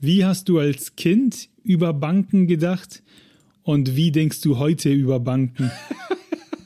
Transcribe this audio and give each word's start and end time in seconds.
Wie 0.00 0.24
hast 0.24 0.48
du 0.48 0.58
als 0.58 0.94
Kind 0.94 1.48
über 1.64 1.92
Banken 1.92 2.46
gedacht 2.46 3.02
und 3.62 3.96
wie 3.96 4.12
denkst 4.12 4.40
du 4.42 4.58
heute 4.58 4.92
über 4.92 5.18
Banken? 5.18 5.72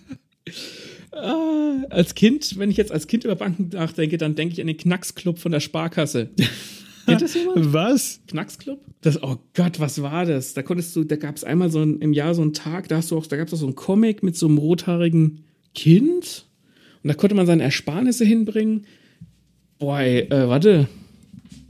ah, 1.12 1.82
als 1.88 2.14
Kind, 2.14 2.58
wenn 2.58 2.70
ich 2.70 2.76
jetzt 2.76 2.92
als 2.92 3.06
Kind 3.06 3.24
über 3.24 3.34
Banken 3.34 3.70
nachdenke, 3.72 4.18
dann 4.18 4.34
denke 4.34 4.52
ich 4.52 4.60
an 4.60 4.66
den 4.66 4.76
Knacksclub 4.76 5.38
von 5.38 5.50
der 5.50 5.60
Sparkasse. 5.60 6.28
Kennt 7.06 7.22
das 7.22 7.34
jemand? 7.34 7.72
Was? 7.72 8.20
Knacksclub? 8.28 8.78
Das, 9.00 9.22
oh 9.22 9.38
Gott, 9.54 9.80
was 9.80 10.02
war 10.02 10.26
das? 10.26 10.52
Da 10.52 10.62
konntest 10.62 10.94
du, 10.94 11.02
da 11.02 11.16
gab 11.16 11.34
es 11.34 11.42
einmal 11.42 11.70
so 11.70 11.80
ein, 11.80 12.00
im 12.00 12.12
Jahr 12.12 12.34
so 12.34 12.42
einen 12.42 12.52
Tag, 12.52 12.88
da 12.88 12.98
hast 12.98 13.10
du 13.10 13.16
auch, 13.16 13.26
da 13.26 13.36
gab 13.36 13.48
es 13.48 13.54
auch 13.54 13.58
so 13.58 13.66
einen 13.66 13.74
Comic 13.74 14.22
mit 14.22 14.36
so 14.36 14.46
einem 14.46 14.58
rothaarigen 14.58 15.44
Kind. 15.74 16.46
Und 17.02 17.08
da 17.08 17.14
konnte 17.14 17.34
man 17.34 17.46
seine 17.46 17.62
Ersparnisse 17.62 18.26
hinbringen. 18.26 18.86
Boah, 19.78 20.00
ey, 20.00 20.20
äh, 20.20 20.48
warte. 20.48 20.86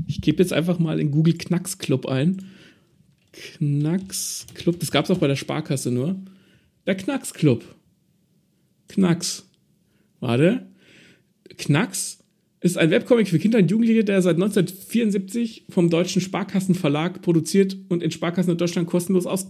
Ich 0.07 0.21
gebe 0.21 0.43
jetzt 0.43 0.53
einfach 0.53 0.79
mal 0.79 1.01
in 1.01 1.11
Google 1.11 1.35
Knacksclub 1.35 2.07
ein. 2.07 2.45
Knacksclub, 3.33 4.79
das 4.79 4.91
gab 4.91 5.05
es 5.05 5.11
auch 5.11 5.19
bei 5.19 5.29
der 5.29 5.37
Sparkasse 5.37 5.91
nur. 5.91 6.17
Der 6.87 6.97
Knacksclub. 6.97 7.65
Knacks. 8.89 9.49
Warte. 10.21 10.67
Knacks 11.57 12.19
ist 12.61 12.79
ein 12.79 12.91
Webcomic 12.91 13.29
für 13.29 13.39
Kinder 13.39 13.59
und 13.59 13.71
Jugendliche, 13.71 14.05
der 14.05 14.23
seit 14.23 14.37
1974 14.37 15.65
vom 15.69 15.91
Deutschen 15.91 16.23
Sparkassenverlag 16.23 17.23
produziert 17.23 17.77
und 17.89 18.03
in 18.03 18.11
Sparkassen 18.11 18.53
in 18.53 18.59
Deutschland 18.59 18.89
kostenlos 18.89 19.27
aus 19.27 19.49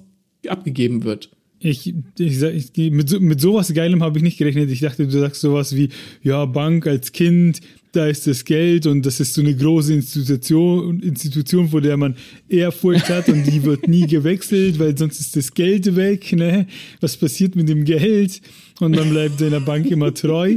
abgegeben 0.49 1.05
wird. 1.05 1.31
Ich, 1.59 1.95
ich, 2.19 2.43
ich, 2.43 2.91
mit, 2.91 3.21
mit 3.21 3.41
sowas 3.41 3.73
Geilem 3.73 4.03
habe 4.03 4.19
ich 4.19 4.25
nicht 4.25 4.39
gerechnet. 4.39 4.71
Ich 4.71 4.81
dachte, 4.81 5.07
du 5.07 5.21
sagst 5.21 5.41
sowas 5.41 5.77
wie, 5.77 5.91
ja, 6.23 6.45
Bank 6.47 6.87
als 6.87 7.13
Kind, 7.13 7.61
da 7.93 8.07
ist 8.07 8.27
das 8.27 8.45
Geld 8.45 8.87
und 8.87 9.05
das 9.05 9.21
ist 9.21 9.35
so 9.35 9.43
eine 9.43 9.55
große 9.55 9.93
Institution, 9.93 11.01
Institution, 11.01 11.69
vor 11.69 11.83
der 11.83 11.99
man 11.99 12.17
Ehrfurcht 12.49 13.09
hat 13.11 13.29
und 13.29 13.45
die 13.45 13.63
wird 13.65 13.87
nie 13.87 14.07
gewechselt, 14.07 14.79
weil 14.79 14.97
sonst 14.97 15.21
ist 15.21 15.37
das 15.37 15.53
Geld 15.53 15.95
weg. 15.95 16.33
Ne? 16.33 16.67
Was 17.01 17.17
passiert 17.17 17.55
mit 17.55 17.69
dem 17.69 17.85
Geld? 17.85 18.41
Und 18.81 18.97
man 18.97 19.11
bleibt 19.11 19.39
seiner 19.39 19.61
Bank 19.61 19.91
immer 19.91 20.13
treu. 20.13 20.57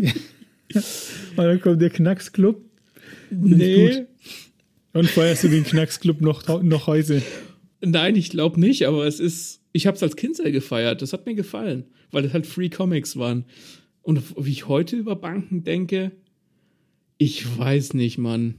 Und 0.73 1.37
dann 1.37 1.61
kommt 1.61 1.81
der 1.81 1.89
Knacksclub. 1.89 2.61
Nee. 3.29 4.05
Und 4.93 5.09
feierst 5.09 5.43
du 5.43 5.49
den 5.49 5.65
Knacksclub 5.65 6.21
noch, 6.21 6.63
noch 6.63 6.87
heute? 6.87 7.21
Nein, 7.81 8.15
ich 8.15 8.29
glaube 8.29 8.59
nicht, 8.59 8.87
aber 8.87 9.05
es 9.05 9.19
ist, 9.19 9.61
ich 9.73 9.87
habe 9.87 9.97
es 9.97 10.03
als 10.03 10.15
Kind 10.15 10.37
sehr 10.37 10.51
gefeiert. 10.51 11.01
Das 11.01 11.11
hat 11.11 11.25
mir 11.25 11.35
gefallen, 11.35 11.83
weil 12.11 12.23
das 12.23 12.33
halt 12.33 12.47
Free 12.47 12.69
Comics 12.69 13.17
waren. 13.17 13.43
Und 14.01 14.21
wie 14.37 14.51
ich 14.51 14.67
heute 14.67 14.95
über 14.95 15.15
Banken 15.15 15.63
denke, 15.63 16.11
ich 17.17 17.57
weiß 17.57 17.93
nicht, 17.93 18.17
Mann. 18.17 18.55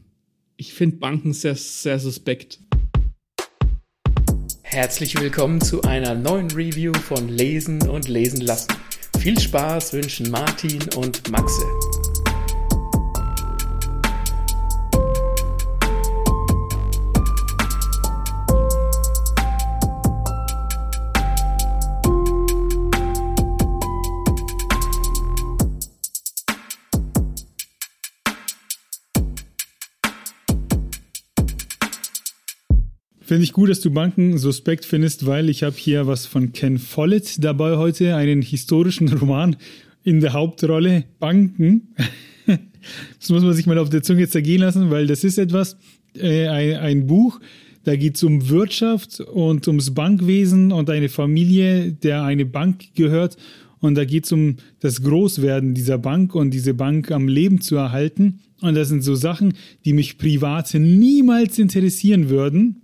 Ich 0.57 0.73
finde 0.73 0.97
Banken 0.97 1.33
sehr, 1.33 1.55
sehr 1.55 1.99
suspekt. 1.99 2.61
Herzlich 4.63 5.19
willkommen 5.21 5.61
zu 5.61 5.83
einer 5.83 6.15
neuen 6.15 6.51
Review 6.51 6.93
von 6.95 7.29
Lesen 7.29 7.89
und 7.89 8.09
Lesen 8.09 8.41
lassen. 8.41 8.73
Viel 9.19 9.39
Spaß 9.39 9.93
wünschen 9.93 10.31
Martin 10.31 10.83
und 10.97 11.31
Maxe. 11.31 11.65
Finde 33.27 33.43
ich 33.43 33.53
gut, 33.53 33.69
dass 33.69 33.81
du 33.81 33.91
Banken 33.91 34.39
suspekt 34.39 34.85
findest, 34.85 35.27
weil 35.27 35.49
ich 35.49 35.65
habe 35.65 35.75
hier 35.77 36.07
was 36.07 36.27
von 36.27 36.53
Ken 36.53 36.79
Follett 36.79 37.43
dabei 37.43 37.77
heute, 37.77 38.15
einen 38.15 38.41
historischen 38.41 39.09
Roman 39.13 39.57
in 40.05 40.21
der 40.21 40.33
Hauptrolle 40.33 41.07
Banken. 41.19 41.89
das 42.47 43.31
muss 43.31 43.43
man 43.43 43.53
sich 43.53 43.67
mal 43.67 43.79
auf 43.79 43.91
der 43.91 44.05
Zunge 44.05 44.29
zergehen 44.29 44.61
lassen, 44.61 44.91
weil 44.91 45.09
das 45.09 45.25
ist 45.25 45.39
etwas, 45.39 45.77
äh, 46.15 46.47
ein, 46.47 46.77
ein 46.77 47.07
Buch, 47.09 47.41
da 47.83 47.97
geht 47.97 48.15
es 48.15 48.23
um 48.23 48.49
Wirtschaft 48.49 49.19
und 49.19 49.67
ums 49.67 49.93
Bankwesen 49.93 50.71
und 50.71 50.89
eine 50.89 51.09
Familie, 51.09 51.91
der 51.91 52.23
eine 52.23 52.47
Bank 52.47 52.95
gehört. 52.95 53.37
Und 53.81 53.97
da 53.97 54.05
geht 54.05 54.27
es 54.27 54.31
um 54.31 54.59
das 54.79 55.03
Großwerden 55.03 55.75
dieser 55.75 55.99
Bank 55.99 56.37
und 56.37 56.53
diese 56.53 56.75
Bank 56.75 57.11
am 57.11 57.27
Leben 57.27 57.61
zu 57.61 57.75
erhalten. 57.75 58.39
Und 58.61 58.77
das 58.77 58.89
sind 58.89 59.03
so 59.03 59.17
Sachen, 59.17 59.55
die 59.85 59.95
mich 59.95 60.17
privat 60.17 60.73
niemals 60.75 61.59
interessieren 61.59 62.29
würden 62.29 62.83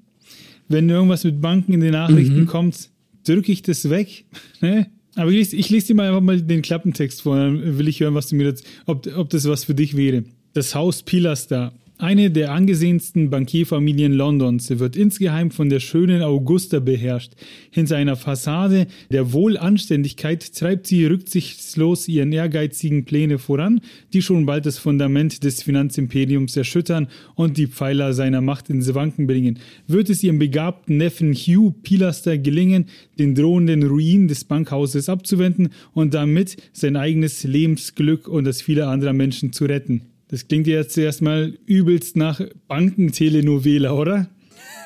wenn 0.69 0.89
irgendwas 0.89 1.25
mit 1.25 1.41
Banken 1.41 1.73
in 1.73 1.81
den 1.81 1.93
Nachrichten 1.93 2.41
mhm. 2.41 2.47
kommt, 2.47 2.91
drücke 3.27 3.53
ich 3.53 3.63
das 3.63 3.91
weg. 3.91 4.25
Ne? 4.61 4.87
Aber 5.17 5.31
ich 5.31 5.37
lese, 5.37 5.57
ich 5.57 5.71
lese 5.71 5.89
dir 5.89 5.95
mal 5.97 6.07
einfach 6.07 6.21
mal 6.21 6.41
den 6.41 6.63
Klappentext 6.63 7.23
vor, 7.23 7.37
dann 7.37 7.77
will 7.77 7.89
ich 7.89 7.99
hören, 7.99 8.15
was 8.15 8.29
du 8.29 8.37
mir 8.37 8.53
das, 8.53 8.63
ob, 8.87 9.07
ob 9.17 9.29
das 9.29 9.47
was 9.49 9.65
für 9.65 9.75
dich 9.75 9.97
wäre. 9.97 10.23
Das 10.55 10.75
Haus 10.77 11.03
Pilaster 11.03 11.73
eine 12.03 12.33
der 12.33 12.51
angesehensten 12.51 13.31
Bankierfamilien 13.31 14.13
Londons 14.13 14.77
wird 14.81 14.97
insgeheim 14.97 15.53
von 15.53 15.69
der 15.69 15.79
schönen 15.79 16.23
Augusta 16.23 16.81
beherrscht. 16.81 17.35
Hinter 17.71 17.97
einer 17.97 18.17
Fassade 18.17 18.89
der 19.13 19.33
Wohlanständigkeit 19.33 20.53
treibt 20.53 20.89
sie 20.89 21.07
rücksichtslos 21.07 22.09
ihren 22.09 22.33
ehrgeizigen 22.33 23.05
Pläne 23.05 23.39
voran, 23.39 23.81
die 24.13 24.21
schon 24.21 24.47
bald 24.47 24.67
das 24.67 24.79
Fundament 24.79 25.45
des 25.45 25.63
Finanzimperiums 25.63 26.57
erschüttern 26.57 27.07
und 27.37 27.57
die 27.57 27.69
Pfeiler 27.69 28.15
seiner 28.15 28.41
Macht 28.41 28.69
ins 28.69 28.93
Wanken 28.95 29.29
bringen. 29.29 29.61
Wird 29.87 30.11
es 30.11 30.25
ihrem 30.25 30.41
begabten 30.41 30.97
Neffen 30.97 31.33
Hugh 31.35 31.73
Pilaster 31.85 32.37
gelingen, 32.37 32.87
den 33.21 33.37
drohenden 33.37 33.85
Ruin 33.85 34.27
des 34.27 34.43
Bankhauses 34.43 35.09
abzuwenden 35.09 35.69
und 35.93 36.15
damit 36.15 36.57
sein 36.73 36.97
eigenes 36.97 37.45
Lebensglück 37.45 38.27
und 38.27 38.43
das 38.43 38.61
vieler 38.61 38.89
anderer 38.89 39.13
Menschen 39.13 39.53
zu 39.53 39.67
retten? 39.67 40.12
Das 40.33 40.49
klingt 40.49 40.67
jetzt 40.67 40.97
erstmal 40.97 41.59
übelst 41.67 42.17
nach 42.17 42.41
Bankentelenovela, 42.67 43.93
oder? 43.93 44.31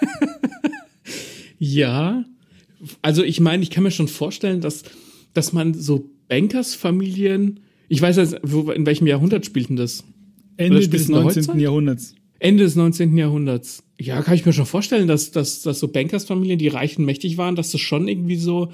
ja. 1.60 2.24
Also 3.00 3.22
ich 3.22 3.38
meine, 3.38 3.62
ich 3.62 3.70
kann 3.70 3.84
mir 3.84 3.92
schon 3.92 4.08
vorstellen, 4.08 4.60
dass, 4.60 4.82
dass 5.34 5.52
man 5.52 5.72
so 5.72 6.10
Bankersfamilien, 6.26 7.60
ich 7.88 8.02
weiß 8.02 8.16
jetzt, 8.16 8.32
in 8.32 8.86
welchem 8.86 9.06
Jahrhundert 9.06 9.46
spielt 9.46 9.68
denn 9.68 9.76
das? 9.76 10.02
Ende 10.56 10.88
des 10.88 11.08
19. 11.08 11.60
Jahrhunderts. 11.60 12.16
Ende 12.40 12.64
des 12.64 12.74
19. 12.74 13.16
Jahrhunderts. 13.16 13.84
Ja, 14.00 14.22
kann 14.22 14.34
ich 14.34 14.44
mir 14.44 14.52
schon 14.52 14.66
vorstellen, 14.66 15.06
dass, 15.06 15.30
dass, 15.30 15.62
dass 15.62 15.78
so 15.78 15.86
Bankersfamilien, 15.86 16.58
die 16.58 16.66
reich 16.66 16.98
und 16.98 17.04
mächtig 17.04 17.38
waren, 17.38 17.54
dass 17.54 17.70
das 17.70 17.80
schon 17.80 18.08
irgendwie 18.08 18.34
so 18.34 18.72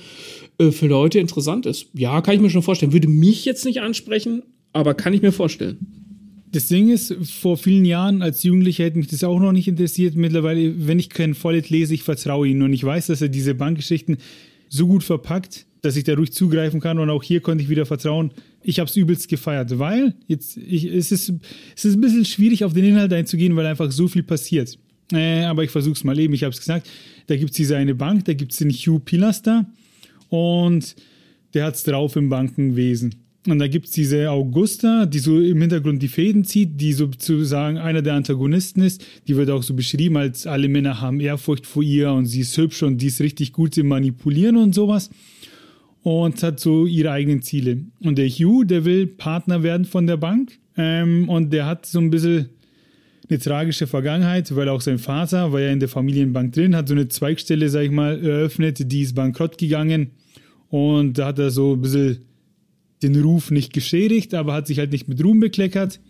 äh, 0.56 0.70
für 0.70 0.86
Leute 0.86 1.18
interessant 1.18 1.66
ist. 1.66 1.88
Ja, 1.92 2.22
kann 2.22 2.34
ich 2.34 2.40
mir 2.40 2.48
schon 2.48 2.62
vorstellen. 2.62 2.94
Würde 2.94 3.08
mich 3.08 3.44
jetzt 3.44 3.66
nicht 3.66 3.82
ansprechen, 3.82 4.42
aber 4.72 4.94
kann 4.94 5.12
ich 5.12 5.20
mir 5.20 5.32
vorstellen. 5.32 6.01
Das 6.52 6.66
Ding 6.66 6.90
ist, 6.90 7.14
vor 7.22 7.56
vielen 7.56 7.86
Jahren 7.86 8.20
als 8.20 8.42
Jugendlicher 8.42 8.84
hätte 8.84 8.98
mich 8.98 9.06
das 9.06 9.24
auch 9.24 9.40
noch 9.40 9.52
nicht 9.52 9.68
interessiert. 9.68 10.16
Mittlerweile, 10.16 10.86
wenn 10.86 10.98
ich 10.98 11.08
keinen 11.08 11.34
Follett 11.34 11.70
lese, 11.70 11.94
ich 11.94 12.02
vertraue 12.02 12.46
ihm 12.46 12.60
und 12.62 12.74
ich 12.74 12.84
weiß, 12.84 13.06
dass 13.06 13.22
er 13.22 13.28
diese 13.28 13.54
Bankgeschichten 13.54 14.18
so 14.68 14.86
gut 14.86 15.02
verpackt, 15.02 15.64
dass 15.80 15.96
ich 15.96 16.04
da 16.04 16.14
ruhig 16.14 16.32
zugreifen 16.32 16.78
kann 16.80 16.98
und 16.98 17.08
auch 17.08 17.22
hier 17.22 17.40
konnte 17.40 17.64
ich 17.64 17.70
wieder 17.70 17.86
vertrauen. 17.86 18.32
Ich 18.62 18.78
habe 18.78 18.88
es 18.88 18.96
übelst 18.96 19.28
gefeiert, 19.28 19.78
weil 19.78 20.14
jetzt 20.26 20.58
ich, 20.58 20.84
es, 20.84 21.10
ist, 21.10 21.32
es 21.74 21.84
ist 21.86 21.94
ein 21.94 22.02
bisschen 22.02 22.26
schwierig, 22.26 22.64
auf 22.64 22.74
den 22.74 22.84
Inhalt 22.84 23.14
einzugehen, 23.14 23.56
weil 23.56 23.64
einfach 23.64 23.90
so 23.90 24.06
viel 24.06 24.22
passiert. 24.22 24.78
Äh, 25.10 25.44
aber 25.44 25.64
ich 25.64 25.70
versuche 25.70 25.94
es 25.94 26.04
mal 26.04 26.18
eben. 26.18 26.34
Ich 26.34 26.44
habe 26.44 26.52
es 26.52 26.58
gesagt, 26.58 26.86
da 27.28 27.36
gibt 27.36 27.52
es 27.52 27.56
diese 27.56 27.78
eine 27.78 27.94
Bank, 27.94 28.26
da 28.26 28.34
gibt 28.34 28.52
es 28.52 28.58
den 28.58 28.70
Hugh 28.70 29.00
Pilaster 29.00 29.64
und 30.28 30.96
der 31.54 31.64
hat 31.64 31.76
es 31.76 31.82
drauf 31.82 32.14
im 32.16 32.28
Bankenwesen. 32.28 33.21
Und 33.48 33.58
da 33.58 33.66
gibt 33.66 33.86
es 33.86 33.92
diese 33.92 34.30
Augusta, 34.30 35.04
die 35.04 35.18
so 35.18 35.40
im 35.40 35.60
Hintergrund 35.60 36.00
die 36.00 36.08
Fäden 36.08 36.44
zieht, 36.44 36.80
die 36.80 36.92
sozusagen 36.92 37.76
einer 37.76 38.00
der 38.00 38.14
Antagonisten 38.14 38.82
ist. 38.82 39.04
Die 39.26 39.36
wird 39.36 39.50
auch 39.50 39.64
so 39.64 39.74
beschrieben, 39.74 40.16
als 40.16 40.46
alle 40.46 40.68
Männer 40.68 41.00
haben 41.00 41.18
Ehrfurcht 41.18 41.66
vor 41.66 41.82
ihr 41.82 42.12
und 42.12 42.26
sie 42.26 42.40
ist 42.40 42.56
hübsch 42.56 42.84
und 42.84 42.98
die 42.98 43.08
ist 43.08 43.20
richtig 43.20 43.52
gut 43.52 43.76
im 43.78 43.88
Manipulieren 43.88 44.56
und 44.56 44.74
sowas. 44.74 45.10
Und 46.04 46.42
hat 46.42 46.60
so 46.60 46.86
ihre 46.86 47.10
eigenen 47.10 47.42
Ziele. 47.42 47.84
Und 48.00 48.16
der 48.16 48.28
Hugh, 48.28 48.64
der 48.64 48.84
will 48.84 49.08
Partner 49.08 49.62
werden 49.62 49.86
von 49.86 50.06
der 50.06 50.16
Bank. 50.16 50.58
Ähm, 50.76 51.28
und 51.28 51.52
der 51.52 51.66
hat 51.66 51.86
so 51.86 51.98
ein 51.98 52.10
bisschen 52.10 52.48
eine 53.28 53.38
tragische 53.38 53.86
Vergangenheit, 53.86 54.54
weil 54.54 54.68
auch 54.68 54.80
sein 54.80 54.98
Vater 54.98 55.52
war 55.52 55.60
ja 55.60 55.70
in 55.70 55.80
der 55.80 55.88
Familienbank 55.88 56.52
drin, 56.52 56.76
hat 56.76 56.88
so 56.88 56.94
eine 56.94 57.08
Zweigstelle, 57.08 57.68
sag 57.68 57.82
ich 57.82 57.90
mal, 57.90 58.24
eröffnet, 58.24 58.90
die 58.92 59.02
ist 59.02 59.14
bankrott 59.14 59.58
gegangen. 59.58 60.12
Und 60.68 61.18
da 61.18 61.26
hat 61.26 61.38
er 61.38 61.50
so 61.50 61.74
ein 61.74 61.80
bisschen 61.80 62.18
den 63.02 63.20
Ruf 63.20 63.50
nicht 63.50 63.72
geschädigt, 63.72 64.34
aber 64.34 64.52
hat 64.52 64.66
sich 64.66 64.78
halt 64.78 64.92
nicht 64.92 65.08
mit 65.08 65.22
Ruhm 65.22 65.40
bekleckert, 65.40 66.00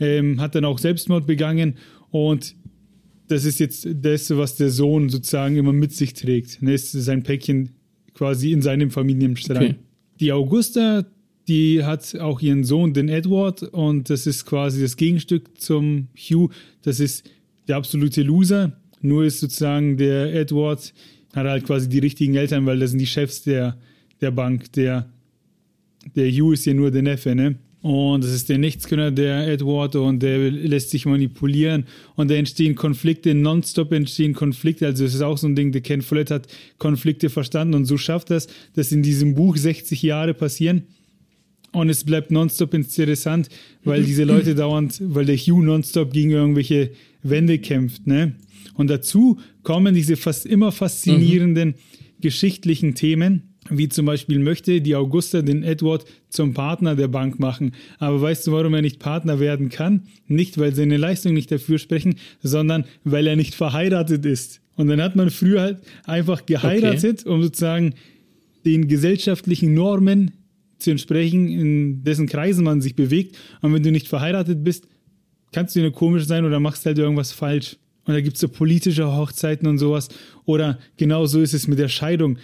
ähm, 0.00 0.40
hat 0.40 0.54
dann 0.54 0.64
auch 0.64 0.78
Selbstmord 0.78 1.26
begangen 1.26 1.76
und 2.10 2.54
das 3.28 3.44
ist 3.44 3.60
jetzt 3.60 3.88
das, 3.90 4.30
was 4.36 4.56
der 4.56 4.70
Sohn 4.70 5.08
sozusagen 5.08 5.56
immer 5.56 5.72
mit 5.72 5.92
sich 5.92 6.14
trägt. 6.14 6.60
Ne, 6.62 6.74
ist 6.74 6.92
sein 6.92 7.22
Päckchen 7.22 7.70
quasi 8.14 8.52
in 8.52 8.62
seinem 8.62 8.90
Familienstrang. 8.90 9.56
Okay. 9.56 9.74
Die 10.20 10.32
Augusta, 10.32 11.06
die 11.48 11.82
hat 11.82 12.14
auch 12.16 12.40
ihren 12.40 12.64
Sohn, 12.64 12.92
den 12.92 13.08
Edward, 13.08 13.62
und 13.62 14.10
das 14.10 14.26
ist 14.26 14.44
quasi 14.44 14.82
das 14.82 14.96
Gegenstück 14.96 15.58
zum 15.60 16.08
Hugh. 16.14 16.52
Das 16.82 17.00
ist 17.00 17.28
der 17.68 17.76
absolute 17.76 18.22
Loser, 18.22 18.78
Nur 19.00 19.24
ist 19.24 19.40
sozusagen 19.40 19.96
der 19.96 20.34
Edward, 20.34 20.92
hat 21.34 21.46
halt 21.46 21.64
quasi 21.64 21.88
die 21.88 21.98
richtigen 21.98 22.34
Eltern, 22.34 22.66
weil 22.66 22.78
das 22.78 22.90
sind 22.90 23.00
die 23.00 23.06
Chefs 23.06 23.42
der, 23.42 23.78
der 24.20 24.30
Bank. 24.30 24.72
Der, 24.74 25.08
der 26.14 26.30
Hugh 26.30 26.52
ist 26.52 26.64
ja 26.64 26.74
nur 26.74 26.90
der 26.90 27.02
Neffe, 27.02 27.34
ne? 27.34 27.56
Und 27.82 28.22
das 28.22 28.32
ist 28.32 28.48
der 28.48 28.58
Nichtskönner, 28.58 29.10
der 29.10 29.48
Edward, 29.48 29.96
und 29.96 30.22
der 30.22 30.52
lässt 30.52 30.90
sich 30.90 31.04
manipulieren. 31.04 31.84
Und 32.14 32.30
da 32.30 32.34
entstehen 32.34 32.76
Konflikte, 32.76 33.34
nonstop 33.34 33.90
entstehen 33.92 34.34
Konflikte. 34.34 34.86
Also 34.86 35.04
es 35.04 35.14
ist 35.14 35.20
auch 35.20 35.36
so 35.36 35.48
ein 35.48 35.56
Ding, 35.56 35.72
der 35.72 35.80
Ken 35.80 36.00
Follett 36.00 36.30
hat 36.30 36.46
Konflikte 36.78 37.28
verstanden 37.28 37.74
und 37.74 37.86
so 37.86 37.98
schafft 37.98 38.30
das, 38.30 38.46
dass 38.74 38.92
in 38.92 39.02
diesem 39.02 39.34
Buch 39.34 39.56
60 39.56 40.00
Jahre 40.00 40.32
passieren. 40.32 40.82
Und 41.72 41.88
es 41.88 42.04
bleibt 42.04 42.30
nonstop 42.30 42.72
interessant, 42.72 43.48
weil 43.82 44.04
diese 44.04 44.24
Leute 44.24 44.54
dauernd, 44.54 45.00
weil 45.02 45.24
der 45.24 45.36
Hugh 45.36 45.64
nonstop 45.64 46.12
gegen 46.12 46.30
irgendwelche 46.30 46.92
Wände 47.24 47.58
kämpft, 47.58 48.06
ne? 48.06 48.36
Und 48.74 48.88
dazu 48.88 49.40
kommen 49.64 49.94
diese 49.94 50.16
fast 50.16 50.46
immer 50.46 50.70
faszinierenden 50.70 51.70
mhm. 51.70 51.74
geschichtlichen 52.20 52.94
Themen 52.94 53.51
wie 53.70 53.88
zum 53.88 54.06
Beispiel 54.06 54.38
möchte 54.38 54.80
die 54.80 54.96
Augusta 54.96 55.42
den 55.42 55.62
Edward 55.62 56.04
zum 56.28 56.52
Partner 56.52 56.96
der 56.96 57.08
Bank 57.08 57.38
machen. 57.38 57.72
Aber 57.98 58.20
weißt 58.20 58.46
du, 58.46 58.52
warum 58.52 58.74
er 58.74 58.82
nicht 58.82 58.98
Partner 58.98 59.38
werden 59.40 59.68
kann? 59.68 60.02
Nicht, 60.26 60.58
weil 60.58 60.74
seine 60.74 60.96
Leistungen 60.96 61.34
nicht 61.34 61.52
dafür 61.52 61.78
sprechen, 61.78 62.16
sondern 62.42 62.84
weil 63.04 63.26
er 63.26 63.36
nicht 63.36 63.54
verheiratet 63.54 64.26
ist. 64.26 64.60
Und 64.74 64.88
dann 64.88 65.00
hat 65.00 65.16
man 65.16 65.30
früher 65.30 65.60
halt 65.60 65.78
einfach 66.04 66.44
geheiratet, 66.46 67.20
okay. 67.20 67.30
um 67.30 67.42
sozusagen 67.42 67.94
den 68.64 68.88
gesellschaftlichen 68.88 69.74
Normen 69.74 70.32
zu 70.78 70.90
entsprechen, 70.90 71.48
in 71.48 72.04
dessen 72.04 72.26
Kreisen 72.26 72.64
man 72.64 72.80
sich 72.80 72.96
bewegt. 72.96 73.36
Und 73.60 73.72
wenn 73.74 73.82
du 73.82 73.92
nicht 73.92 74.08
verheiratet 74.08 74.64
bist, 74.64 74.88
kannst 75.52 75.76
du 75.76 75.80
nur 75.80 75.92
komisch 75.92 76.24
sein 76.24 76.44
oder 76.44 76.58
machst 76.58 76.84
halt 76.86 76.98
irgendwas 76.98 77.32
falsch. 77.32 77.76
Und 78.04 78.14
da 78.14 78.20
gibt 78.20 78.34
es 78.34 78.40
so 78.40 78.48
politische 78.48 79.14
Hochzeiten 79.14 79.68
und 79.68 79.78
sowas. 79.78 80.08
Oder 80.44 80.78
genau 80.96 81.26
so 81.26 81.40
ist 81.40 81.54
es 81.54 81.68
mit 81.68 81.78
der 81.78 81.88
Scheidung 81.88 82.38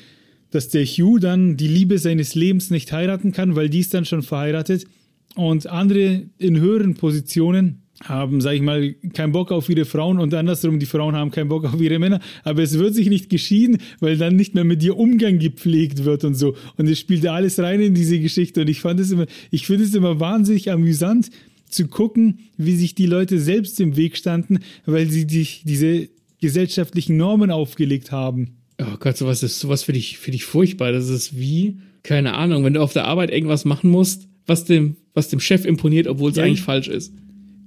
dass 0.50 0.68
der 0.68 0.84
Hugh 0.84 1.18
dann 1.18 1.56
die 1.56 1.68
Liebe 1.68 1.98
seines 1.98 2.34
Lebens 2.34 2.70
nicht 2.70 2.92
heiraten 2.92 3.32
kann, 3.32 3.56
weil 3.56 3.68
die 3.68 3.80
ist 3.80 3.94
dann 3.94 4.04
schon 4.04 4.22
verheiratet. 4.22 4.86
Und 5.34 5.66
andere 5.66 6.24
in 6.38 6.58
höheren 6.58 6.94
Positionen 6.94 7.82
haben, 8.04 8.40
sag 8.40 8.54
ich 8.54 8.62
mal, 8.62 8.94
keinen 9.12 9.32
Bock 9.32 9.50
auf 9.50 9.68
ihre 9.68 9.84
Frauen 9.84 10.18
und 10.18 10.32
andersrum, 10.32 10.78
die 10.78 10.86
Frauen 10.86 11.16
haben 11.16 11.30
keinen 11.30 11.48
Bock 11.48 11.64
auf 11.64 11.80
ihre 11.80 11.98
Männer. 11.98 12.20
Aber 12.44 12.62
es 12.62 12.78
wird 12.78 12.94
sich 12.94 13.08
nicht 13.08 13.28
geschieden, 13.28 13.78
weil 14.00 14.16
dann 14.16 14.36
nicht 14.36 14.54
mehr 14.54 14.64
mit 14.64 14.82
dir 14.82 14.96
Umgang 14.96 15.38
gepflegt 15.38 16.04
wird 16.04 16.24
und 16.24 16.34
so. 16.34 16.54
Und 16.76 16.88
es 16.88 16.98
spielt 16.98 17.26
alles 17.26 17.58
rein 17.58 17.80
in 17.80 17.94
diese 17.94 18.20
Geschichte. 18.20 18.62
Und 18.62 18.70
ich 18.70 18.80
fand 18.80 19.00
es 19.00 19.10
immer, 19.10 19.26
ich 19.50 19.66
finde 19.66 19.84
es 19.84 19.94
immer 19.94 20.20
wahnsinnig 20.20 20.70
amüsant 20.70 21.30
zu 21.68 21.88
gucken, 21.88 22.38
wie 22.56 22.76
sich 22.76 22.94
die 22.94 23.06
Leute 23.06 23.38
selbst 23.38 23.80
im 23.80 23.96
Weg 23.96 24.16
standen, 24.16 24.60
weil 24.86 25.08
sie 25.10 25.26
sich 25.28 25.62
diese 25.64 26.08
gesellschaftlichen 26.40 27.16
Normen 27.16 27.50
aufgelegt 27.50 28.12
haben. 28.12 28.58
Oh 28.80 28.96
Gott, 29.00 29.16
sowas 29.16 29.42
ist 29.42 29.58
sowas 29.58 29.82
für 29.82 29.92
dich, 29.92 30.18
für 30.18 30.30
dich 30.30 30.44
furchtbar. 30.44 30.92
Das 30.92 31.08
ist 31.08 31.38
wie, 31.38 31.78
keine 32.02 32.34
Ahnung, 32.34 32.64
wenn 32.64 32.74
du 32.74 32.80
auf 32.80 32.92
der 32.92 33.06
Arbeit 33.06 33.30
irgendwas 33.30 33.64
machen 33.64 33.90
musst, 33.90 34.28
was 34.46 34.64
dem, 34.64 34.96
was 35.14 35.28
dem 35.28 35.40
Chef 35.40 35.64
imponiert, 35.64 36.06
obwohl 36.06 36.30
es 36.30 36.36
ja, 36.36 36.44
eigentlich 36.44 36.62
falsch 36.62 36.88
ist. 36.88 37.12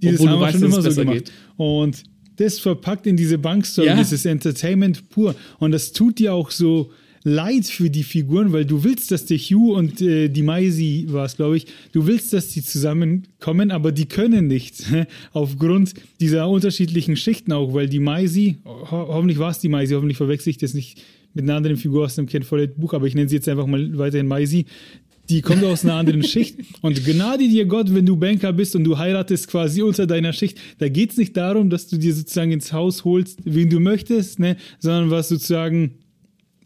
Dieses 0.01 0.21
obwohl 0.21 0.35
du 0.35 0.39
weißt, 0.41 0.55
es 0.55 0.75
besser 0.75 0.91
so 0.91 1.05
geht. 1.05 1.31
Und 1.57 2.03
das 2.37 2.59
verpackt 2.59 3.05
in 3.07 3.17
diese 3.17 3.37
Bankstory, 3.37 3.87
ja. 3.87 3.95
das 3.95 4.11
ist 4.11 4.25
Entertainment 4.25 5.09
pur. 5.09 5.35
Und 5.59 5.71
das 5.71 5.91
tut 5.91 6.19
dir 6.19 6.33
auch 6.33 6.49
so 6.49 6.91
leid 7.23 7.65
für 7.65 7.89
die 7.89 8.03
Figuren, 8.03 8.51
weil 8.51 8.65
du 8.65 8.83
willst, 8.83 9.11
dass 9.11 9.25
der 9.25 9.37
Hugh 9.37 9.73
und 9.75 10.01
äh, 10.01 10.29
die 10.29 10.41
Maisie 10.41 11.05
war 11.09 11.25
es, 11.25 11.35
glaube 11.35 11.57
ich, 11.57 11.67
du 11.91 12.07
willst, 12.07 12.33
dass 12.33 12.49
die 12.49 12.63
zusammenkommen, 12.63 13.71
aber 13.71 13.91
die 13.91 14.05
können 14.05 14.47
nicht. 14.47 14.83
Aufgrund 15.33 15.93
dieser 16.19 16.49
unterschiedlichen 16.49 17.15
Schichten 17.15 17.51
auch, 17.53 17.73
weil 17.73 17.87
die 17.87 17.99
Maisie, 17.99 18.57
ho 18.65 18.89
hoffentlich 18.91 19.39
war 19.39 19.51
es 19.51 19.59
die 19.59 19.69
Maisie, 19.69 19.95
hoffentlich 19.95 20.17
verwechsel 20.17 20.49
ich 20.49 20.57
das 20.57 20.73
nicht 20.73 21.01
mit 21.33 21.43
einer 21.43 21.55
anderen 21.55 21.77
Figur 21.77 22.05
aus 22.05 22.15
dem 22.15 22.25
Ken 22.25 22.43
Follett 22.43 22.77
Buch, 22.77 22.93
aber 22.93 23.07
ich 23.07 23.15
nenne 23.15 23.29
sie 23.29 23.35
jetzt 23.35 23.47
einfach 23.47 23.67
mal 23.67 23.97
weiterhin 23.97 24.27
Maisie. 24.27 24.65
Die 25.29 25.41
kommt 25.41 25.63
aus 25.63 25.85
einer 25.85 25.93
anderen 25.93 26.23
Schicht. 26.23 26.57
Und 26.81 27.05
Gnade 27.05 27.47
dir 27.47 27.65
Gott, 27.65 27.93
wenn 27.93 28.05
du 28.05 28.17
Banker 28.17 28.51
bist 28.51 28.75
und 28.75 28.83
du 28.83 28.97
heiratest 28.97 29.47
quasi 29.47 29.81
unter 29.81 30.05
deiner 30.05 30.33
Schicht. 30.33 30.59
Da 30.79 30.89
geht 30.89 31.11
es 31.11 31.17
nicht 31.17 31.37
darum, 31.37 31.69
dass 31.69 31.87
du 31.87 31.97
dir 31.97 32.13
sozusagen 32.13 32.51
ins 32.51 32.73
Haus 32.73 33.05
holst, 33.05 33.39
wen 33.45 33.69
du 33.69 33.79
möchtest, 33.79 34.39
ne? 34.39 34.57
sondern 34.79 35.09
was 35.09 35.29
sozusagen 35.29 35.91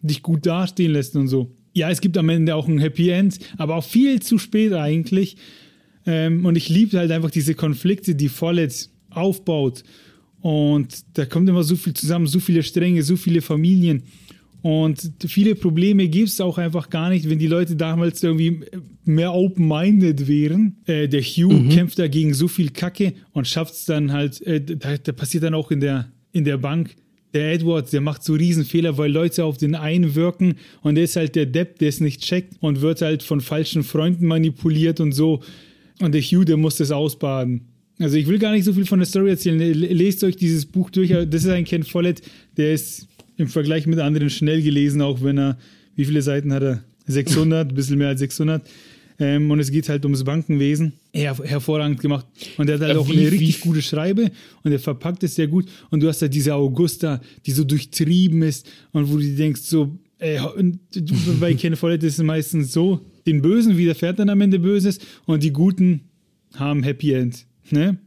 dich 0.05 0.21
gut 0.21 0.45
dastehen 0.45 0.93
lässt 0.93 1.15
und 1.15 1.27
so. 1.27 1.55
Ja, 1.73 1.89
es 1.89 2.01
gibt 2.01 2.17
am 2.17 2.29
Ende 2.29 2.55
auch 2.55 2.67
ein 2.67 2.79
Happy 2.79 3.09
End, 3.09 3.39
aber 3.57 3.75
auch 3.75 3.83
viel 3.83 4.21
zu 4.21 4.37
spät 4.37 4.73
eigentlich. 4.73 5.37
Ähm, 6.05 6.45
und 6.45 6.55
ich 6.55 6.69
liebe 6.69 6.97
halt 6.97 7.11
einfach 7.11 7.31
diese 7.31 7.55
Konflikte, 7.55 8.15
die 8.15 8.29
Follett 8.29 8.89
aufbaut. 9.09 9.83
Und 10.41 11.17
da 11.17 11.25
kommt 11.25 11.49
immer 11.49 11.63
so 11.63 11.75
viel 11.75 11.93
zusammen, 11.93 12.27
so 12.27 12.39
viele 12.39 12.63
Stränge, 12.63 13.03
so 13.03 13.15
viele 13.17 13.41
Familien. 13.41 14.03
Und 14.61 15.11
viele 15.27 15.53
Probleme 15.53 16.07
gibt 16.07 16.29
es 16.29 16.41
auch 16.41 16.57
einfach 16.57 16.89
gar 16.89 17.09
nicht, 17.09 17.29
wenn 17.29 17.37
die 17.37 17.45
Leute 17.45 17.75
damals 17.75 18.23
irgendwie 18.23 18.61
mehr 19.03 19.31
open-minded 19.33 20.27
wären. 20.27 20.77
Äh, 20.85 21.07
der 21.07 21.21
Hugh 21.21 21.53
mhm. 21.53 21.69
kämpft 21.69 21.99
dagegen 21.99 22.33
so 22.33 22.47
viel 22.47 22.71
Kacke 22.71 23.13
und 23.31 23.47
schafft 23.47 23.75
es 23.75 23.85
dann 23.85 24.11
halt, 24.11 24.41
äh, 24.41 24.59
da, 24.61 24.97
da, 24.97 25.11
passiert 25.11 25.43
dann 25.43 25.53
auch 25.53 25.69
in 25.69 25.81
der, 25.81 26.11
in 26.31 26.45
der 26.45 26.57
Bank, 26.57 26.95
der 27.35 27.51
Edwards, 27.51 27.91
der 27.91 28.01
macht 28.01 28.23
so 28.23 28.33
Riesenfehler, 28.33 28.97
weil 28.97 29.11
Leute 29.11 29.43
auf 29.43 29.57
den 29.57 29.75
einwirken 29.75 30.55
und 30.81 30.95
der 30.95 31.03
ist 31.03 31.17
halt 31.17 31.35
der 31.35 31.45
Depp, 31.45 31.79
der 31.79 31.89
es 31.89 31.99
nicht 31.99 32.21
checkt 32.21 32.53
und 32.61 32.81
wird 32.81 33.01
halt 33.01 33.23
von 33.23 33.41
falschen 33.41 33.83
Freunden 33.83 34.25
manipuliert 34.25 35.01
und 35.01 35.11
so. 35.11 35.43
Und 35.99 36.13
der 36.13 36.21
Hugh, 36.21 36.45
der 36.45 36.57
muss 36.57 36.77
das 36.77 36.91
ausbaden. 36.91 37.67
Also 37.99 38.17
ich 38.17 38.27
will 38.27 38.39
gar 38.39 38.51
nicht 38.51 38.63
so 38.63 38.73
viel 38.73 38.85
von 38.85 38.99
der 38.99 39.05
Story 39.05 39.29
erzählen. 39.29 39.59
Lest 39.59 40.23
euch 40.23 40.37
dieses 40.37 40.65
Buch 40.65 40.89
durch. 40.89 41.09
Das 41.09 41.43
ist 41.43 41.49
ein 41.49 41.65
Ken 41.65 41.83
Follett, 41.83 42.21
der 42.57 42.73
ist 42.73 43.07
im 43.37 43.47
Vergleich 43.47 43.85
mit 43.85 43.99
anderen 43.99 44.29
schnell 44.29 44.61
gelesen, 44.61 45.01
auch 45.01 45.21
wenn 45.21 45.37
er, 45.37 45.57
wie 45.95 46.05
viele 46.05 46.21
Seiten 46.21 46.53
hat 46.53 46.63
er? 46.63 46.83
600, 47.07 47.69
ein 47.69 47.75
bisschen 47.75 47.97
mehr 47.97 48.07
als 48.07 48.19
600. 48.19 48.67
Ähm, 49.19 49.51
und 49.51 49.59
es 49.59 49.71
geht 49.71 49.87
halt 49.89 50.03
ums 50.05 50.23
Bankenwesen. 50.23 50.93
Her 51.15 51.37
hervorragend 51.43 52.01
gemacht. 52.01 52.25
Und 52.57 52.69
er 52.69 52.75
hat 52.75 52.81
halt 52.81 52.97
auch 52.97 53.09
wie, 53.09 53.17
eine 53.17 53.31
richtig 53.31 53.61
gute 53.61 53.81
Schreibe 53.81 54.31
und 54.63 54.71
er 54.71 54.79
verpackt 54.79 55.23
es 55.23 55.35
sehr 55.35 55.47
gut. 55.47 55.65
Und 55.89 56.03
du 56.03 56.07
hast 56.07 56.21
halt 56.21 56.33
diese 56.33 56.53
Augusta, 56.55 57.21
die 57.45 57.51
so 57.51 57.63
durchtrieben 57.63 58.41
ist 58.41 58.69
und 58.91 59.11
wo 59.11 59.17
du 59.17 59.35
denkst, 59.35 59.61
so, 59.61 59.97
ey, 60.19 60.39
bei 61.39 61.53
Ken 61.53 61.75
Follett 61.75 62.03
ist 62.03 62.19
es 62.19 62.23
meistens 62.23 62.73
so, 62.73 63.01
den 63.25 63.41
Bösen 63.41 63.77
widerfährt 63.77 64.19
dann 64.19 64.29
am 64.29 64.41
Ende 64.41 64.59
Böses 64.59 64.99
und 65.25 65.41
die 65.43 65.51
Guten 65.51 66.01
haben 66.55 66.83
Happy 66.83 67.13
End. 67.13 67.45
Ne? 67.71 67.97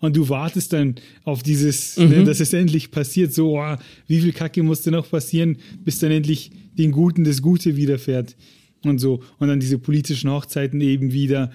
Und 0.00 0.16
du 0.16 0.28
wartest 0.28 0.72
dann 0.72 0.94
auf 1.24 1.42
dieses, 1.42 1.96
ne, 1.96 2.04
mhm. 2.04 2.10
ne, 2.10 2.24
dass 2.24 2.40
es 2.40 2.52
endlich 2.52 2.90
passiert. 2.90 3.32
So, 3.32 3.58
oh, 3.58 3.76
wie 4.06 4.20
viel 4.20 4.32
Kacke 4.32 4.62
musste 4.62 4.90
noch 4.90 5.10
passieren, 5.10 5.56
bis 5.84 5.98
dann 5.98 6.10
endlich 6.10 6.50
den 6.78 6.92
Guten 6.92 7.24
das 7.24 7.42
Gute 7.42 7.76
widerfährt 7.76 8.36
und 8.84 8.98
so. 8.98 9.22
Und 9.38 9.48
dann 9.48 9.60
diese 9.60 9.78
politischen 9.78 10.30
Hochzeiten 10.30 10.80
eben 10.80 11.12
wieder 11.12 11.50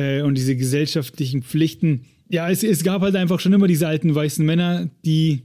äh, 0.00 0.22
und 0.22 0.36
diese 0.36 0.56
gesellschaftlichen 0.56 1.42
Pflichten. 1.42 2.02
Ja, 2.28 2.48
es, 2.48 2.62
es 2.62 2.84
gab 2.84 3.02
halt 3.02 3.16
einfach 3.16 3.40
schon 3.40 3.52
immer 3.52 3.66
diese 3.66 3.86
alten 3.86 4.14
weißen 4.14 4.44
Männer, 4.44 4.88
die 5.04 5.42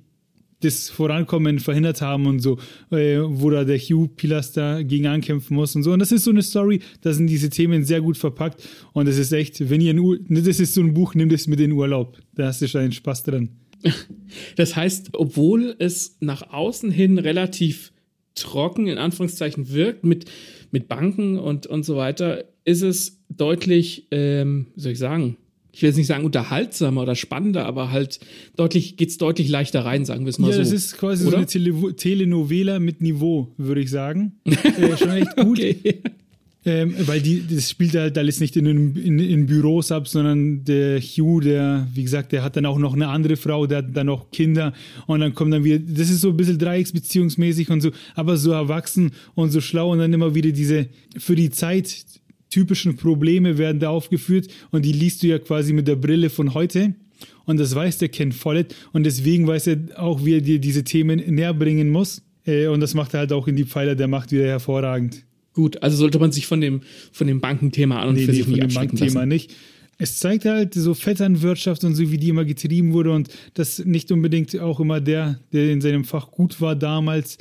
das 0.61 0.89
Vorankommen 0.89 1.59
verhindert 1.59 2.01
haben 2.01 2.25
und 2.25 2.39
so, 2.39 2.57
äh, 2.91 3.19
wo 3.21 3.49
da 3.49 3.65
der 3.65 3.77
Hugh 3.77 4.07
Pilaster 4.15 4.83
gegen 4.83 5.07
ankämpfen 5.07 5.55
muss 5.55 5.75
und 5.75 5.83
so. 5.83 5.91
Und 5.91 5.99
das 5.99 6.11
ist 6.11 6.23
so 6.23 6.31
eine 6.31 6.41
Story, 6.41 6.79
da 7.01 7.13
sind 7.13 7.27
diese 7.27 7.49
Themen 7.49 7.83
sehr 7.83 8.01
gut 8.01 8.17
verpackt 8.17 8.67
und 8.93 9.07
das 9.07 9.17
ist 9.17 9.31
echt, 9.33 9.69
wenn 9.69 9.81
ihr 9.81 9.93
ein 9.93 9.99
Ur 9.99 10.17
das 10.27 10.59
ist 10.59 10.73
so 10.73 10.81
ein 10.81 10.93
Buch, 10.93 11.13
nimm 11.13 11.29
das 11.29 11.47
mit 11.47 11.59
in 11.59 11.73
Urlaub. 11.73 12.17
Da 12.33 12.47
hast 12.47 12.61
du 12.61 12.67
schon 12.67 12.81
einen 12.81 12.93
Spaß 12.93 13.23
dran. 13.23 13.49
Das 14.55 14.75
heißt, 14.75 15.11
obwohl 15.13 15.75
es 15.77 16.17
nach 16.19 16.49
außen 16.51 16.89
hin 16.89 17.19
relativ 17.19 17.93
trocken 18.33 18.87
in 18.87 18.97
Anführungszeichen 18.97 19.71
wirkt 19.71 20.03
mit 20.03 20.25
mit 20.75 20.89
Banken 20.89 21.39
und, 21.39 21.67
und 21.67 21.85
so 21.85 21.95
weiter, 21.95 22.43
ist 22.65 22.81
es 22.81 23.21
deutlich, 23.29 24.07
ähm, 24.11 24.67
wie 24.75 24.81
soll 24.81 24.91
ich 24.91 24.99
sagen, 24.99 25.37
ich 25.71 25.81
will 25.81 25.87
jetzt 25.87 25.95
nicht 25.95 26.07
sagen 26.07 26.25
unterhaltsamer 26.25 27.01
oder 27.01 27.15
spannender, 27.15 27.65
aber 27.65 27.91
halt 27.91 28.19
deutlich, 28.57 28.97
geht 28.97 29.07
es 29.07 29.17
deutlich 29.17 29.47
leichter 29.47 29.85
rein, 29.85 30.03
sagen 30.03 30.25
wir 30.25 30.31
es 30.31 30.37
mal 30.37 30.47
ja, 30.47 30.53
so. 30.55 30.59
Ja, 30.59 30.63
das 30.65 30.73
ist 30.73 30.97
quasi 30.97 31.23
oder? 31.23 31.31
so 31.31 31.37
eine 31.37 31.45
Tele 31.45 31.95
Telenovela 31.95 32.79
mit 32.79 32.99
Niveau, 32.99 33.53
würde 33.55 33.79
ich 33.79 33.89
sagen. 33.89 34.33
äh, 34.43 34.97
schon 34.97 35.11
echt 35.11 35.33
gut. 35.37 35.59
okay. 35.59 36.01
Ähm, 36.67 36.95
weil 37.05 37.21
die, 37.21 37.43
das 37.47 37.69
spielt 37.69 37.93
halt 37.93 38.17
alles 38.17 38.39
nicht 38.39 38.55
in, 38.55 38.65
in, 38.65 39.19
in, 39.19 39.45
Büros 39.45 39.91
ab, 39.91 40.07
sondern 40.07 40.63
der 40.63 40.99
Hugh, 40.99 41.39
der, 41.39 41.87
wie 41.93 42.01
gesagt, 42.01 42.31
der 42.31 42.41
hat 42.41 42.55
dann 42.55 42.65
auch 42.65 42.79
noch 42.79 42.95
eine 42.95 43.07
andere 43.07 43.35
Frau, 43.35 43.67
der 43.67 43.79
hat 43.79 43.89
dann 43.93 44.07
noch 44.07 44.31
Kinder 44.31 44.73
und 45.05 45.19
dann 45.19 45.35
kommt 45.35 45.53
dann 45.53 45.63
wieder, 45.63 45.77
das 45.77 46.09
ist 46.09 46.21
so 46.21 46.29
ein 46.29 46.37
bisschen 46.37 46.57
dreiecksbeziehungsmäßig 46.57 47.69
und 47.69 47.81
so, 47.81 47.91
aber 48.15 48.35
so 48.37 48.51
erwachsen 48.51 49.11
und 49.35 49.51
so 49.51 49.61
schlau 49.61 49.91
und 49.91 49.99
dann 49.99 50.11
immer 50.11 50.33
wieder 50.33 50.51
diese 50.51 50.87
für 51.19 51.35
die 51.35 51.51
Zeit 51.51 52.03
typischen 52.49 52.95
Probleme 52.95 53.59
werden 53.59 53.79
da 53.79 53.89
aufgeführt 53.89 54.47
und 54.71 54.85
die 54.85 54.91
liest 54.91 55.21
du 55.21 55.27
ja 55.27 55.37
quasi 55.37 55.71
mit 55.71 55.87
der 55.87 55.97
Brille 55.97 56.31
von 56.31 56.55
heute. 56.55 56.95
Und 57.45 57.59
das 57.59 57.75
weiß 57.75 57.99
der 57.99 58.09
Ken 58.09 58.31
Follett 58.31 58.73
und 58.91 59.03
deswegen 59.03 59.45
weiß 59.45 59.67
er 59.67 59.77
auch, 59.97 60.25
wie 60.25 60.35
er 60.35 60.41
dir 60.41 60.57
diese 60.57 60.83
Themen 60.83 61.21
näher 61.27 61.53
bringen 61.53 61.89
muss. 61.89 62.23
Äh, 62.43 62.67
und 62.67 62.79
das 62.79 62.95
macht 62.95 63.13
er 63.13 63.21
halt 63.21 63.33
auch 63.33 63.47
in 63.47 63.55
die 63.55 63.65
Pfeiler 63.65 63.93
der 63.93 64.07
Macht 64.07 64.31
wieder 64.31 64.45
hervorragend. 64.45 65.23
Gut, 65.55 65.81
also 65.81 65.95
sollte 65.95 66.19
man 66.19 66.33
sich 66.33 66.47
von 66.47 66.59
dem, 66.59 66.81
von 67.13 67.27
dem 67.27 67.39
Bankenthema 67.39 68.01
an 68.01 68.09
und 68.09 68.15
nee, 68.15 68.25
für 68.25 68.31
nee, 68.31 68.37
sich 68.37 68.47
nicht 68.47 68.59
von 68.59 68.69
dem 68.69 68.75
Bankenthema 68.75 69.19
lassen. 69.21 69.29
nicht. 69.29 69.53
es 69.97 70.19
zeigt 70.19 70.43
halt 70.43 70.73
so 70.73 70.93
Vetternwirtschaft 70.93 71.85
und 71.85 71.95
so, 71.95 72.11
wie 72.11 72.17
die 72.17 72.27
immer 72.27 72.43
getrieben 72.43 72.91
wurde 72.91 73.11
und 73.11 73.29
dass 73.53 73.79
nicht 73.79 74.11
unbedingt 74.11 74.59
auch 74.59 74.81
immer 74.81 74.99
der, 74.99 75.39
der 75.53 75.71
in 75.71 75.79
seinem 75.79 76.03
Fach 76.03 76.29
gut 76.29 76.59
war 76.59 76.75
damals, 76.75 77.37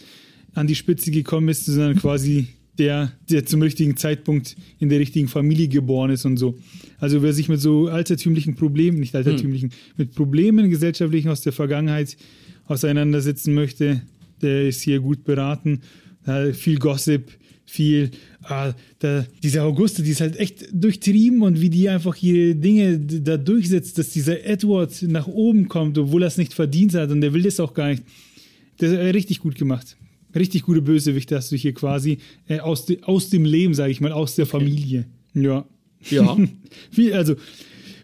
an 0.54 0.68
die 0.68 0.76
Spitze 0.76 1.10
gekommen 1.10 1.48
ist, 1.48 1.66
sondern 1.66 1.96
quasi 2.00 2.46
der, 2.78 3.10
der 3.28 3.46
zum 3.46 3.62
richtigen 3.62 3.96
Zeitpunkt 3.96 4.56
in 4.78 4.90
der 4.90 5.00
richtigen 5.00 5.26
Familie 5.26 5.66
geboren 5.66 6.10
ist 6.10 6.24
und 6.24 6.36
so. 6.36 6.56
Also 6.98 7.20
wer 7.20 7.32
sich 7.32 7.48
mit 7.48 7.60
so 7.60 7.88
altertümlichen 7.88 8.54
Problemen, 8.54 9.00
nicht 9.00 9.16
altertümlichen, 9.16 9.70
hm. 9.70 9.76
mit 9.96 10.14
Problemen 10.14 10.70
gesellschaftlichen 10.70 11.30
aus 11.30 11.40
der 11.40 11.52
Vergangenheit 11.52 12.16
auseinandersetzen 12.66 13.54
möchte, 13.54 14.02
der 14.40 14.68
ist 14.68 14.82
hier 14.82 15.00
gut 15.00 15.24
beraten. 15.24 15.80
Viel 16.52 16.78
Gossip, 16.78 17.32
viel, 17.74 18.10
ah, 18.42 18.72
da, 19.00 19.26
diese 19.42 19.62
Auguste, 19.62 20.02
die 20.02 20.12
ist 20.12 20.20
halt 20.20 20.38
echt 20.38 20.66
durchtrieben 20.72 21.42
und 21.42 21.60
wie 21.60 21.70
die 21.70 21.88
einfach 21.88 22.16
ihre 22.22 22.54
Dinge 22.54 22.98
da 22.98 23.36
durchsetzt, 23.36 23.98
dass 23.98 24.10
dieser 24.10 24.44
Edward 24.44 25.02
nach 25.02 25.26
oben 25.26 25.68
kommt, 25.68 25.98
obwohl 25.98 26.22
er 26.22 26.28
es 26.28 26.38
nicht 26.38 26.54
verdient 26.54 26.94
hat 26.94 27.10
und 27.10 27.20
der 27.20 27.32
will 27.34 27.42
das 27.42 27.60
auch 27.60 27.74
gar 27.74 27.88
nicht. 27.88 28.04
Das 28.78 28.90
ist 28.90 28.98
richtig 28.98 29.40
gut 29.40 29.56
gemacht 29.56 29.96
richtig 30.34 30.62
gute 30.62 30.82
Bösewichte 30.82 31.36
hast 31.36 31.52
du 31.52 31.56
hier 31.56 31.74
quasi 31.74 32.18
äh, 32.48 32.58
aus, 32.58 32.86
de, 32.86 33.02
aus 33.02 33.30
dem 33.30 33.44
Leben, 33.44 33.74
sage 33.74 33.92
ich 33.92 34.00
mal, 34.00 34.12
aus 34.12 34.34
der 34.34 34.46
Familie. 34.46 35.06
Ja. 35.34 35.64
Ja. 36.10 36.36
Wie, 36.92 37.12
also, 37.12 37.36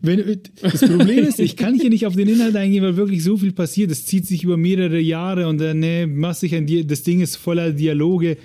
wenn, 0.03 0.41
das 0.63 0.81
Problem 0.81 1.27
ist, 1.27 1.41
ich 1.41 1.57
kann 1.57 1.79
hier 1.79 1.91
nicht 1.91 2.07
auf 2.07 2.17
den 2.17 2.29
Inhalt 2.29 2.57
eingehen, 2.57 2.83
weil 2.83 2.97
wirklich 2.97 3.23
so 3.23 3.37
viel 3.37 3.53
passiert. 3.53 3.91
Es 3.91 4.07
zieht 4.07 4.27
sich 4.27 4.45
über 4.45 4.57
mehrere 4.57 4.99
Jahre 4.99 5.47
und 5.49 5.59
dann 5.59 5.83
äh, 5.83 6.07
machst 6.07 6.43
dich 6.43 6.55
ein 6.55 6.67
Di 6.67 6.87
das 6.87 7.03
Ding 7.03 7.21
ist 7.21 7.37
voller 7.37 7.73
Dialoge 7.73 8.39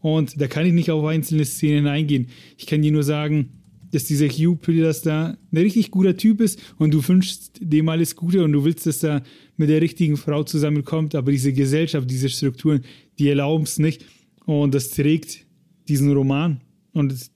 und 0.00 0.40
da 0.40 0.48
kann 0.48 0.66
ich 0.66 0.72
nicht 0.72 0.90
auf 0.90 1.04
einzelne 1.04 1.44
Szenen 1.44 1.86
eingehen. 1.86 2.28
Ich 2.56 2.66
kann 2.66 2.82
dir 2.82 2.92
nur 2.92 3.02
sagen, 3.02 3.60
dass 3.92 4.04
dieser 4.04 4.28
Hugh 4.28 4.56
Pillars 4.56 5.02
da 5.02 5.36
ein 5.52 5.58
richtig 5.58 5.90
guter 5.90 6.16
Typ 6.16 6.40
ist 6.40 6.60
und 6.78 6.94
du 6.94 7.06
wünschst 7.06 7.58
dem 7.60 7.88
alles 7.88 8.16
Gute 8.16 8.44
und 8.44 8.52
du 8.52 8.64
willst, 8.64 8.86
dass 8.86 9.02
er 9.02 9.22
mit 9.56 9.68
der 9.68 9.80
richtigen 9.80 10.16
Frau 10.16 10.44
zusammenkommt, 10.44 11.14
aber 11.14 11.32
diese 11.32 11.52
Gesellschaft, 11.52 12.10
diese 12.10 12.28
Strukturen, 12.28 12.82
die 13.18 13.28
erlauben 13.28 13.64
es 13.64 13.78
nicht. 13.78 14.04
Und 14.46 14.74
das 14.74 14.90
trägt 14.90 15.44
diesen 15.88 16.12
Roman. 16.12 16.60
Und 16.92 17.12
das 17.12 17.30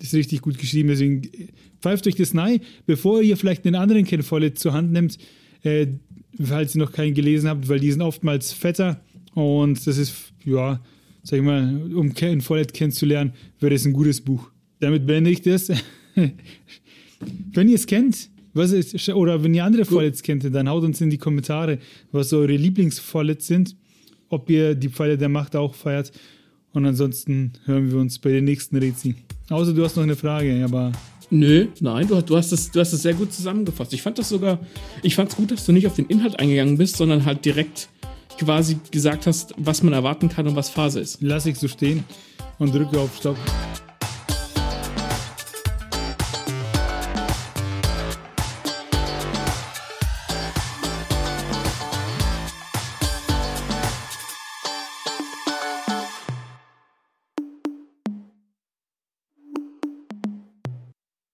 ist 0.00 0.14
richtig 0.14 0.40
gut 0.40 0.58
geschrieben, 0.58 0.88
deswegen 0.88 1.22
pfeift 1.80 2.06
euch 2.06 2.16
das 2.16 2.34
nein, 2.34 2.60
bevor 2.86 3.22
ihr 3.22 3.36
vielleicht 3.36 3.66
einen 3.66 3.76
anderen 3.76 4.04
Ken 4.04 4.22
Follett 4.22 4.58
zur 4.58 4.72
Hand 4.72 4.92
nehmt, 4.92 5.18
äh, 5.62 5.86
falls 6.42 6.74
ihr 6.74 6.80
noch 6.80 6.92
keinen 6.92 7.14
gelesen 7.14 7.48
habt, 7.48 7.68
weil 7.68 7.80
die 7.80 7.90
sind 7.90 8.02
oftmals 8.02 8.52
fetter. 8.52 9.00
Und 9.34 9.86
das 9.86 9.98
ist, 9.98 10.32
ja, 10.44 10.80
sag 11.26 11.38
ich 11.38 11.44
mal, 11.44 11.92
um 11.94 12.14
Ken 12.14 12.40
Follett 12.40 12.72
kennenzulernen, 12.72 13.32
wäre 13.60 13.74
es 13.74 13.84
ein 13.84 13.92
gutes 13.92 14.20
Buch 14.20 14.50
damit 14.80 15.06
beende 15.06 15.30
ich 15.30 15.42
das. 15.42 15.70
wenn 17.52 17.68
ihr 17.68 17.74
es 17.74 17.86
kennt, 17.86 18.28
was 18.54 18.72
ist, 18.72 19.08
oder 19.10 19.42
wenn 19.42 19.54
ihr 19.54 19.64
andere 19.64 19.84
Fallets 19.84 20.22
kennt, 20.22 20.44
dann 20.54 20.68
haut 20.68 20.84
uns 20.84 21.00
in 21.00 21.10
die 21.10 21.18
Kommentare, 21.18 21.78
was 22.12 22.32
eure 22.32 22.56
Lieblingsfallets 22.56 23.46
sind, 23.46 23.76
ob 24.28 24.48
ihr 24.48 24.74
die 24.74 24.88
Pfeile 24.88 25.18
der 25.18 25.28
Macht 25.28 25.56
auch 25.56 25.74
feiert. 25.74 26.12
Und 26.72 26.86
ansonsten 26.86 27.52
hören 27.64 27.90
wir 27.90 27.98
uns 27.98 28.18
bei 28.18 28.30
den 28.30 28.44
nächsten 28.44 28.76
Rätsel. 28.76 29.14
Außer 29.48 29.72
du 29.72 29.84
hast 29.84 29.96
noch 29.96 30.02
eine 30.02 30.16
Frage, 30.16 30.62
aber. 30.64 30.92
Nö, 31.28 31.66
nein, 31.80 32.06
du, 32.06 32.22
du, 32.22 32.36
hast 32.36 32.52
es, 32.52 32.70
du 32.70 32.78
hast 32.78 32.92
es 32.92 33.02
sehr 33.02 33.14
gut 33.14 33.32
zusammengefasst. 33.32 33.92
Ich 33.92 34.00
fand 34.00 34.16
das 34.16 34.28
sogar, 34.28 34.60
ich 35.02 35.16
fand 35.16 35.30
es 35.30 35.36
gut, 35.36 35.50
dass 35.50 35.66
du 35.66 35.72
nicht 35.72 35.86
auf 35.86 35.96
den 35.96 36.06
Inhalt 36.06 36.38
eingegangen 36.38 36.78
bist, 36.78 36.96
sondern 36.96 37.24
halt 37.24 37.44
direkt 37.44 37.88
quasi 38.38 38.78
gesagt 38.90 39.26
hast, 39.26 39.54
was 39.56 39.82
man 39.82 39.92
erwarten 39.92 40.28
kann 40.28 40.46
und 40.46 40.56
was 40.56 40.68
Phase 40.70 41.00
ist. 41.00 41.18
Lass 41.20 41.46
ich 41.46 41.58
so 41.58 41.68
stehen 41.68 42.04
und 42.58 42.74
drücke 42.74 42.98
auf 42.98 43.16
Stopp. 43.16 43.36